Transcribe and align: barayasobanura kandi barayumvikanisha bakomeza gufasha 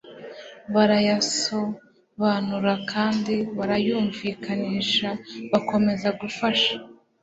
barayasobanura 0.73 2.73
kandi 2.91 3.33
barayumvikanisha 3.57 5.09
bakomeza 5.51 6.07
gufasha 6.19 6.73